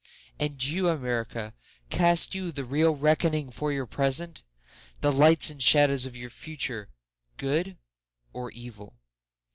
And 0.39 0.63
you, 0.63 0.89
America, 0.89 1.53
Cast 1.91 2.33
you 2.33 2.51
the 2.51 2.63
real 2.65 2.95
reckoning 2.95 3.51
for 3.51 3.71
your 3.71 3.85
present? 3.85 4.41
The 5.01 5.11
lights 5.11 5.51
and 5.51 5.61
shadows 5.61 6.07
of 6.07 6.15
your 6.17 6.31
future—good 6.31 7.77
or 8.33 8.49
evil? 8.49 8.95